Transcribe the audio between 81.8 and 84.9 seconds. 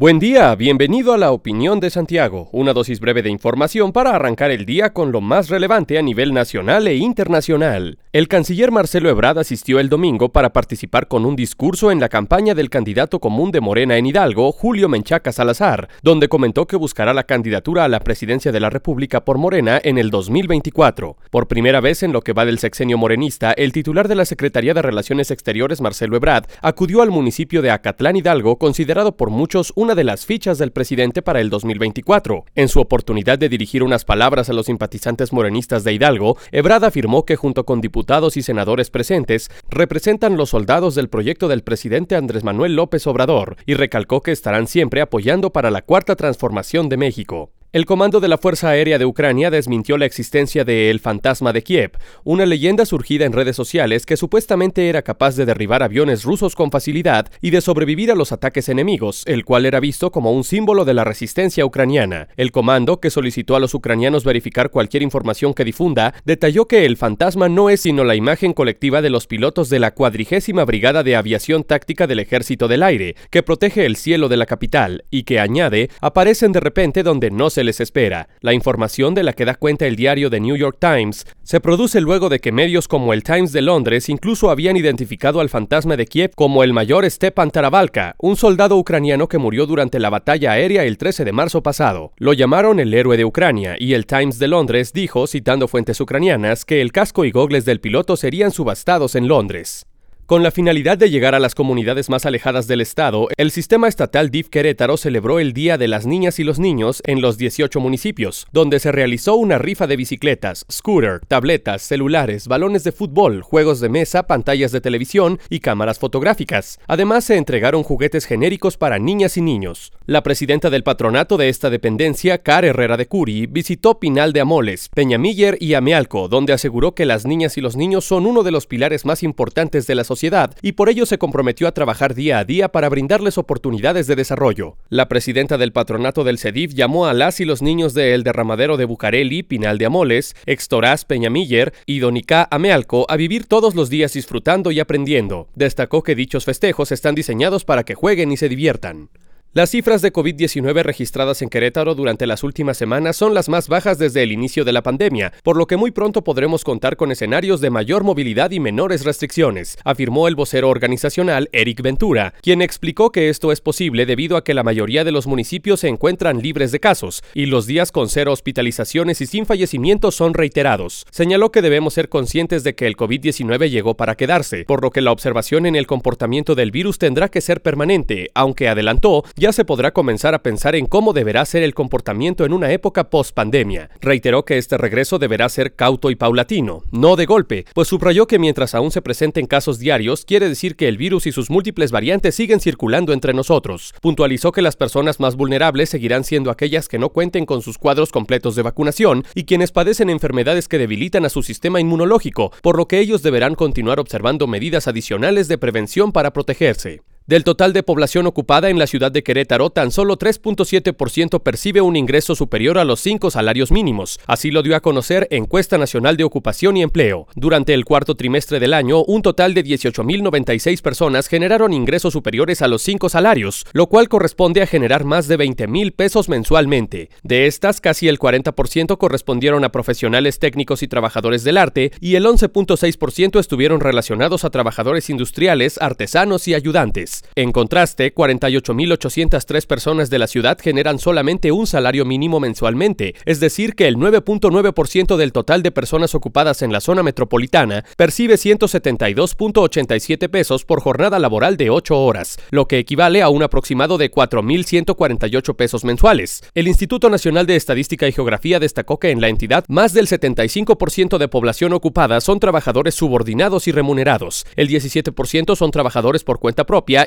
luego de que medios como el Times de Londres incluso habían